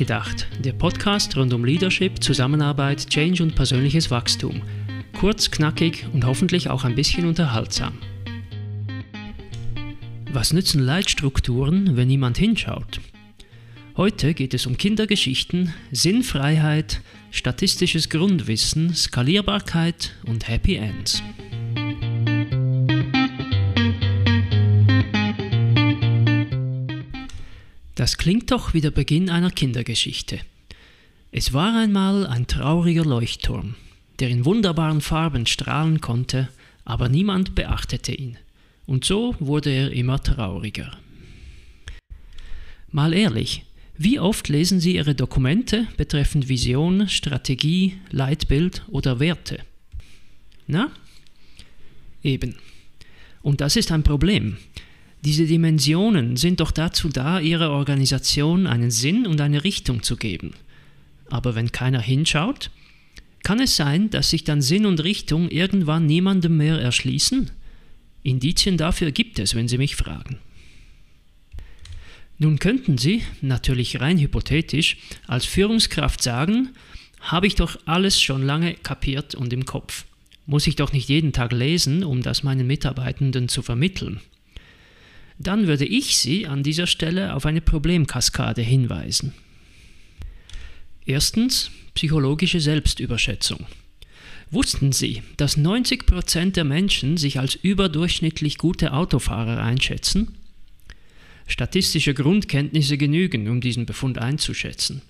[0.00, 4.62] Nachgedacht, der Podcast rund um Leadership, Zusammenarbeit, Change und persönliches Wachstum.
[5.12, 7.98] Kurz, knackig und hoffentlich auch ein bisschen unterhaltsam.
[10.32, 13.02] Was nützen Leitstrukturen, wenn niemand hinschaut?
[13.94, 21.22] Heute geht es um Kindergeschichten, Sinnfreiheit, statistisches Grundwissen, Skalierbarkeit und Happy Ends.
[28.00, 30.40] Das klingt doch wie der Beginn einer Kindergeschichte.
[31.32, 33.74] Es war einmal ein trauriger Leuchtturm,
[34.20, 36.48] der in wunderbaren Farben strahlen konnte,
[36.86, 38.38] aber niemand beachtete ihn.
[38.86, 40.96] Und so wurde er immer trauriger.
[42.90, 43.66] Mal ehrlich,
[43.98, 49.58] wie oft lesen Sie Ihre Dokumente betreffend Vision, Strategie, Leitbild oder Werte?
[50.66, 50.90] Na?
[52.22, 52.56] Eben.
[53.42, 54.56] Und das ist ein Problem,
[55.22, 60.54] diese Dimensionen sind doch dazu da, ihrer Organisation einen Sinn und eine Richtung zu geben.
[61.28, 62.70] Aber wenn keiner hinschaut,
[63.42, 67.50] kann es sein, dass sich dann Sinn und Richtung irgendwann niemandem mehr erschließen?
[68.22, 70.38] Indizien dafür gibt es, wenn Sie mich fragen.
[72.38, 74.96] Nun könnten Sie, natürlich rein hypothetisch,
[75.26, 76.70] als Führungskraft sagen,
[77.20, 80.06] habe ich doch alles schon lange kapiert und im Kopf.
[80.46, 84.20] Muss ich doch nicht jeden Tag lesen, um das meinen Mitarbeitenden zu vermitteln
[85.40, 89.32] dann würde ich Sie an dieser Stelle auf eine Problemkaskade hinweisen.
[91.06, 93.66] Erstens psychologische Selbstüberschätzung.
[94.50, 100.36] Wussten Sie, dass 90% der Menschen sich als überdurchschnittlich gute Autofahrer einschätzen?
[101.46, 105.00] Statistische Grundkenntnisse genügen, um diesen Befund einzuschätzen.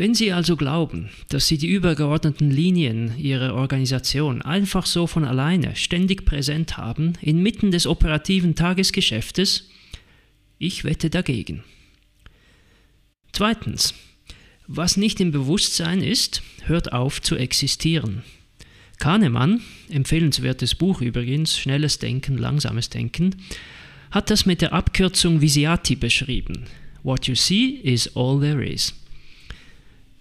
[0.00, 5.76] Wenn Sie also glauben, dass Sie die übergeordneten Linien Ihrer Organisation einfach so von alleine
[5.76, 9.68] ständig präsent haben, inmitten des operativen Tagesgeschäftes,
[10.58, 11.64] ich wette dagegen.
[13.32, 13.92] Zweitens,
[14.66, 18.22] was nicht im Bewusstsein ist, hört auf zu existieren.
[19.00, 19.60] Kahnemann,
[19.90, 23.36] empfehlenswertes Buch übrigens, Schnelles Denken, Langsames Denken,
[24.10, 26.64] hat das mit der Abkürzung Visiati beschrieben.
[27.02, 28.94] What you see is all there is.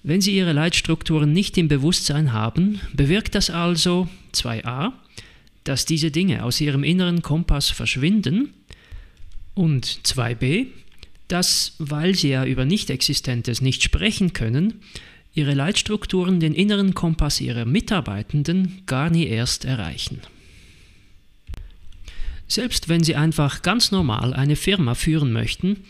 [0.02, 4.94] Wenn Sie Ihre Leitstrukturen nicht im Bewusstsein haben, bewirkt das also 2a,
[5.66, 8.54] dass diese Dinge aus Ihrem inneren Kompass verschwinden
[9.56, 10.68] und 2b,
[11.28, 14.82] dass, weil Sie ja über Nicht-Existentes nicht sprechen können,
[15.34, 20.22] Ihre Leitstrukturen den inneren Kompass Ihrer Mitarbeitenden gar nie erst erreichen.
[22.48, 25.84] Selbst wenn Sie einfach ganz normal eine Firma führen möchten,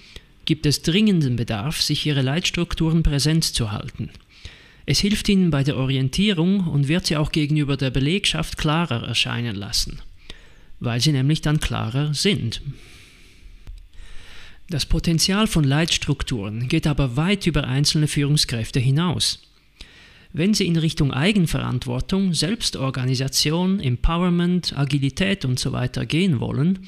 [0.49, 4.09] gibt es dringenden Bedarf, sich ihre Leitstrukturen präsent zu halten.
[4.87, 9.55] Es hilft ihnen bei der Orientierung und wird sie auch gegenüber der Belegschaft klarer erscheinen
[9.55, 10.01] lassen,
[10.79, 12.63] weil sie nämlich dann klarer sind.
[14.71, 19.43] Das Potenzial von Leitstrukturen geht aber weit über einzelne Führungskräfte hinaus.
[20.33, 25.89] Wenn Sie in Richtung Eigenverantwortung, Selbstorganisation, Empowerment, Agilität usw.
[25.93, 26.87] So gehen wollen,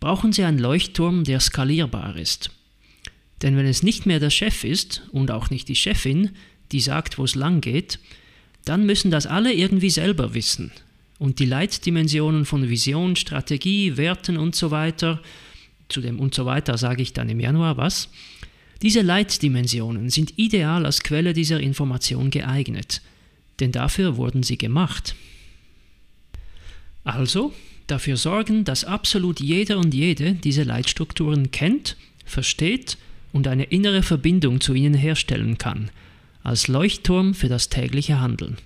[0.00, 2.50] brauchen Sie einen Leuchtturm, der skalierbar ist.
[3.42, 6.30] Denn wenn es nicht mehr der Chef ist und auch nicht die Chefin,
[6.72, 7.98] die sagt, wo es lang geht,
[8.64, 10.72] dann müssen das alle irgendwie selber wissen.
[11.18, 15.20] Und die Leitdimensionen von Vision, Strategie, Werten und so weiter,
[15.88, 18.08] zu dem und so weiter sage ich dann im Januar was,
[18.82, 23.02] diese Leitdimensionen sind ideal als Quelle dieser Information geeignet,
[23.58, 25.16] denn dafür wurden sie gemacht.
[27.02, 27.52] Also
[27.88, 32.98] dafür sorgen, dass absolut jeder und jede diese Leitstrukturen kennt, versteht
[33.32, 35.90] und eine innere Verbindung zu ihnen herstellen kann,
[36.42, 38.56] als Leuchtturm für das tägliche Handeln.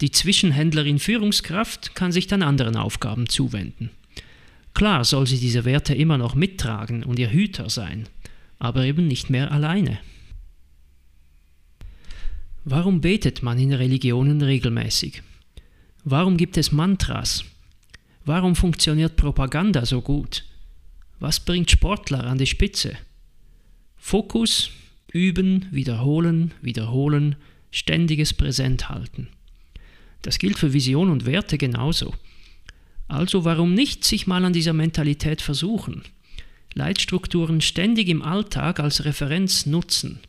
[0.00, 3.90] Die Zwischenhändlerin Führungskraft kann sich dann anderen Aufgaben zuwenden.
[4.74, 8.08] Klar soll sie diese Werte immer noch mittragen und ihr Hüter sein,
[8.58, 9.98] aber eben nicht mehr alleine.
[12.64, 15.22] Warum betet man in Religionen regelmäßig?
[16.04, 17.44] Warum gibt es Mantras?
[18.26, 20.44] Warum funktioniert Propaganda so gut?
[21.20, 22.98] Was bringt Sportler an die Spitze?
[23.96, 24.70] Fokus,
[25.12, 27.36] üben, wiederholen, wiederholen,
[27.70, 29.28] ständiges Präsenthalten.
[30.22, 32.14] Das gilt für Vision und Werte genauso.
[33.08, 36.02] Also warum nicht sich mal an dieser Mentalität versuchen?
[36.74, 40.20] Leitstrukturen ständig im Alltag als Referenz nutzen.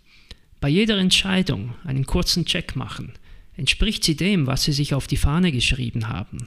[0.62, 3.14] Bei jeder Entscheidung einen kurzen Check machen.
[3.58, 6.46] Entspricht sie dem, was Sie sich auf die Fahne geschrieben haben?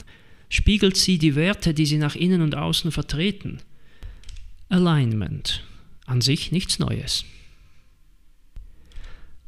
[0.49, 3.59] Spiegelt sie die Werte, die Sie nach innen und außen vertreten?
[4.69, 5.63] Alignment
[6.05, 7.25] an sich nichts Neues.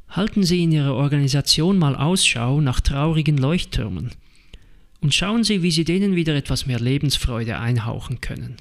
[0.09, 4.11] Halten Sie in Ihrer Organisation mal Ausschau nach traurigen Leuchttürmen
[5.01, 8.57] und schauen Sie, wie Sie denen wieder etwas mehr Lebensfreude einhauchen können.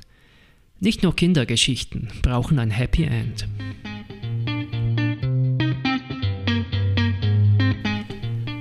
[0.81, 3.47] Nicht nur Kindergeschichten brauchen ein Happy End.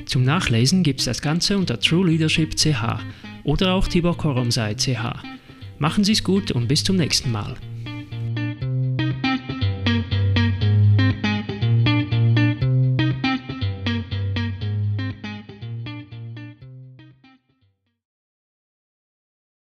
[0.05, 2.83] Zum Nachlesen gibt es das Ganze unter trueleadership.ch
[3.45, 4.17] oder auch Tibor
[5.79, 7.55] Machen Sie es gut und bis zum nächsten Mal.